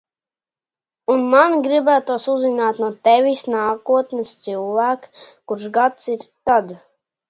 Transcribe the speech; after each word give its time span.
Un 1.15 1.21
man 1.33 1.57
gribētos 1.67 2.25
uzzināt 2.35 2.81
no 2.85 2.91
tevis, 3.11 3.47
nākotnes 3.59 4.35
cilvēk, 4.49 5.09
kurš 5.33 5.71
gads 5.81 6.15
ir 6.19 6.31
tad. 6.37 6.79